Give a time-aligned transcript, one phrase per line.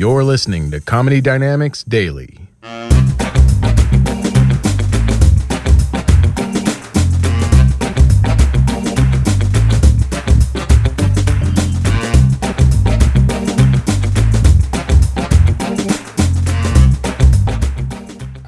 [0.00, 2.38] You're listening to Comedy Dynamics Daily.
[2.62, 2.88] I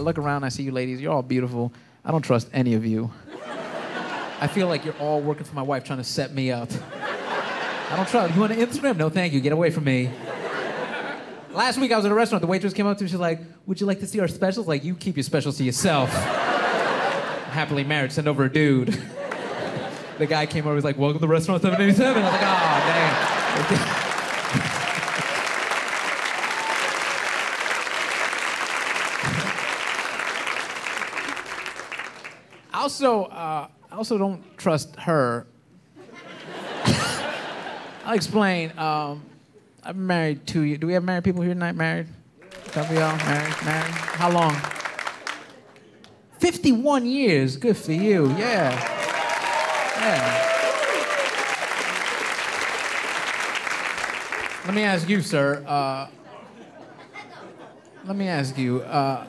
[0.00, 1.74] look around, I see you ladies, you're all beautiful.
[2.06, 3.10] I don't trust any of you.
[4.40, 6.70] I feel like you're all working for my wife trying to set me up.
[7.90, 8.34] I don't trust.
[8.34, 8.96] You an Instagram?
[8.96, 9.42] No, thank you.
[9.42, 10.08] Get away from me.
[11.54, 12.42] Last week I was at a restaurant.
[12.42, 13.10] The waitress came up to me.
[13.10, 15.64] She's like, "Would you like to see our specials?" Like, you keep your specials to
[15.64, 16.10] yourself.
[17.52, 18.10] Happily married.
[18.10, 18.88] Send over a dude.
[20.18, 20.74] the guy came over.
[20.74, 23.94] He's like, "Welcome to the Restaurant 787." I was like, "Oh, dang."
[32.72, 35.46] I also, uh, I also don't trust her.
[38.04, 38.76] I'll explain.
[38.76, 39.22] Um,
[39.84, 40.78] Been married two years.
[40.78, 41.72] Do we have married people here tonight?
[41.72, 42.06] Married?
[42.68, 43.54] Couple of y'all married?
[43.64, 43.94] Married?
[43.94, 44.56] How long?
[46.38, 47.58] 51 years.
[47.58, 48.28] Good for you.
[48.30, 48.72] Yeah.
[50.00, 50.50] Yeah.
[54.64, 55.62] Let me ask you, sir.
[55.66, 56.08] Uh,
[58.06, 58.80] let me ask you.
[58.80, 59.26] Uh,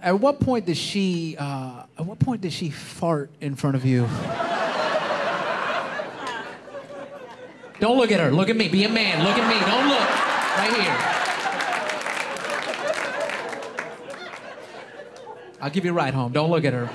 [0.00, 1.36] at what point does she?
[1.36, 4.08] Uh, at what point does she fart in front of you?
[7.84, 8.30] Don't look at her.
[8.30, 8.68] Look at me.
[8.68, 9.22] Be a man.
[9.22, 9.60] Look at me.
[9.70, 10.08] Don't look.
[10.56, 10.96] Right here.
[15.60, 16.32] I'll give you a ride home.
[16.32, 16.88] Don't look at her.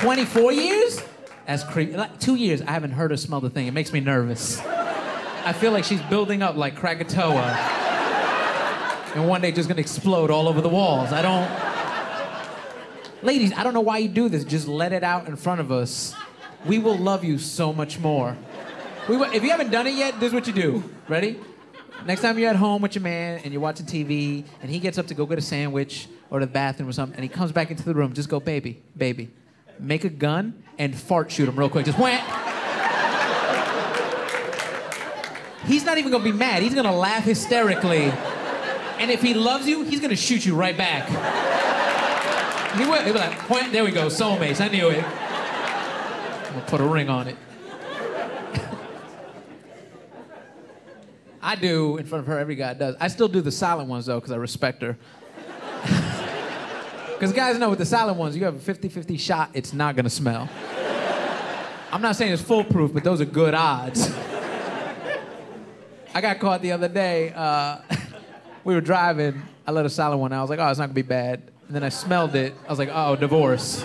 [0.00, 1.04] 24 years?
[1.46, 1.96] That's creepy.
[1.96, 3.68] Like two years, I haven't heard her smell the thing.
[3.68, 4.58] It makes me nervous.
[4.58, 7.52] I feel like she's building up like Krakatoa.
[9.14, 11.12] And one day just gonna explode all over the walls.
[11.12, 11.48] I don't.
[13.22, 14.42] Ladies, I don't know why you do this.
[14.42, 16.12] Just let it out in front of us.
[16.66, 18.36] We will love you so much more.
[19.08, 20.84] We will, if you haven't done it yet, this is what you do.
[21.08, 21.40] Ready?
[22.06, 24.98] Next time you're at home with your man and you're watching TV and he gets
[24.98, 27.70] up to go get a sandwich or the bathroom or something and he comes back
[27.70, 29.30] into the room, just go, baby, baby.
[29.78, 31.86] Make a gun and fart shoot him real quick.
[31.86, 32.20] Just wham.
[35.66, 36.62] He's not even gonna be mad.
[36.62, 38.12] He's gonna laugh hysterically.
[38.98, 41.08] And if he loves you, he's gonna shoot you right back.
[42.76, 43.02] He will.
[43.02, 44.60] He'll be like, there we go, soulmates.
[44.60, 45.04] I knew it.
[46.50, 47.36] I'm gonna put a ring on it.
[51.40, 52.96] I do in front of her, every guy does.
[52.98, 54.98] I still do the silent ones though, because I respect her.
[57.20, 59.94] Because guys know with the silent ones, you have a 50 50 shot, it's not
[59.94, 60.48] gonna smell.
[61.92, 64.10] I'm not saying it's foolproof, but those are good odds.
[66.14, 67.30] I got caught the other day.
[67.36, 67.80] Uh,
[68.64, 70.38] we were driving, I let a silent one out.
[70.38, 71.42] I was like, oh, it's not gonna be bad.
[71.66, 72.54] And then I smelled it.
[72.66, 73.84] I was like, oh, divorce.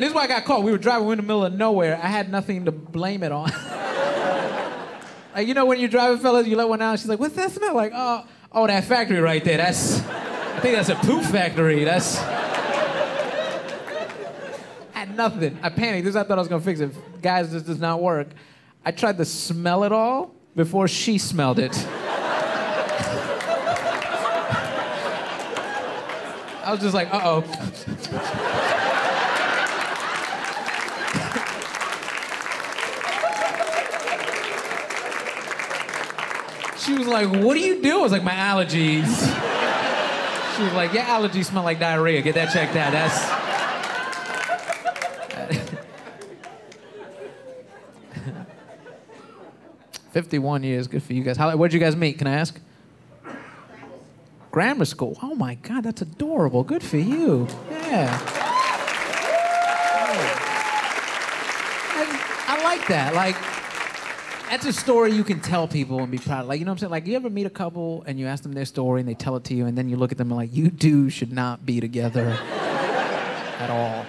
[0.00, 0.62] And this is why I got caught.
[0.62, 2.00] We were driving, we were in the middle of nowhere.
[2.02, 3.50] I had nothing to blame it on.
[5.34, 7.50] like, you know, when you're driving, fellas, you let one out, she's like, what's that
[7.50, 7.74] smell?
[7.74, 9.58] Like, oh, oh, that factory right there.
[9.58, 11.84] That's, I think that's a poop factory.
[11.84, 12.22] That's, I
[15.00, 15.58] had nothing.
[15.62, 16.06] I panicked.
[16.06, 17.20] This I thought I was gonna fix it.
[17.20, 18.28] Guys, this does not work.
[18.82, 21.76] I tried to smell it all before she smelled it.
[26.64, 28.79] I was just like, uh oh.
[36.90, 38.00] She was like, What do you do?
[38.00, 39.06] I was like, My allergies.
[40.56, 42.20] She was like, Your allergies smell like diarrhea.
[42.20, 42.90] Get that checked out.
[42.90, 43.30] That's.
[50.10, 51.36] 51 years, good for you guys.
[51.36, 52.18] How, where'd you guys meet?
[52.18, 52.58] Can I ask?
[54.50, 55.16] Grammar school.
[55.22, 56.64] Oh my God, that's adorable.
[56.64, 57.46] Good for you.
[57.70, 58.20] Yeah.
[61.92, 63.14] I, I like that.
[63.14, 63.36] Like,
[64.50, 66.48] that's a story you can tell people and be proud of.
[66.48, 66.90] Like, you know what I'm saying?
[66.90, 69.36] Like, you ever meet a couple and you ask them their story and they tell
[69.36, 71.64] it to you, and then you look at them and like, you two should not
[71.64, 72.26] be together
[73.60, 74.04] at all.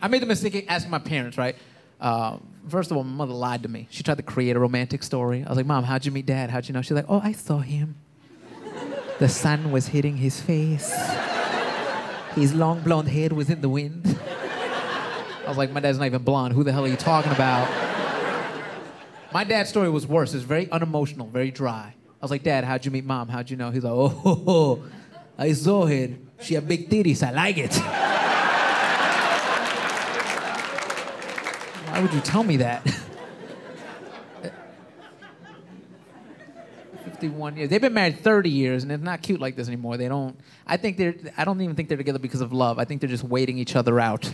[0.00, 1.54] I made the mistake of asking my parents, right?
[2.00, 2.38] Uh,
[2.68, 3.88] first of all, my mother lied to me.
[3.90, 5.44] She tried to create a romantic story.
[5.44, 6.48] I was like, Mom, how'd you meet Dad?
[6.48, 6.80] How'd you know?
[6.80, 7.96] She's like, Oh, I saw him.
[9.18, 10.94] The sun was hitting his face.
[12.34, 14.18] His long blonde hair was in the wind.
[15.44, 16.54] I was like, My dad's not even blonde.
[16.54, 17.87] Who the hell are you talking about?
[19.32, 20.32] My dad's story was worse.
[20.34, 21.94] It's very unemotional, very dry.
[22.20, 23.28] I was like, Dad, how'd you meet Mom?
[23.28, 23.70] How'd you know?
[23.70, 24.82] He's like, Oh, ho, ho.
[25.36, 26.08] I saw her.
[26.40, 27.22] She had big titties.
[27.22, 27.74] I like it.
[31.86, 32.82] Why would you tell me that?
[37.04, 37.68] 51 years.
[37.70, 39.96] They've been married 30 years and it's not cute like this anymore.
[39.96, 42.78] They don't I think they're I don't even think they're together because of love.
[42.78, 44.32] I think they're just waiting each other out.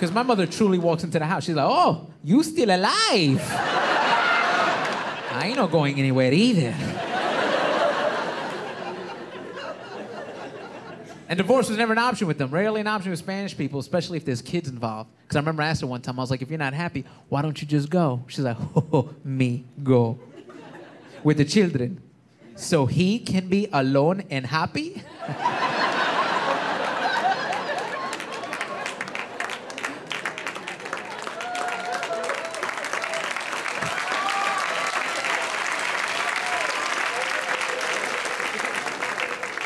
[0.00, 1.44] Cuz my mother truly walks into the house.
[1.44, 3.40] She's like, "Oh, you still alive?"
[5.32, 6.74] I ain't not going anywhere either.
[11.30, 12.50] And divorce was never an option with them.
[12.50, 15.10] Rarely an option with Spanish people, especially if there's kids involved.
[15.22, 17.04] Because I remember I asked her one time, I was like, if you're not happy,
[17.28, 18.24] why don't you just go?
[18.26, 20.18] She's like, oh, me, go.
[21.22, 22.02] With the children.
[22.56, 25.04] So he can be alone and happy?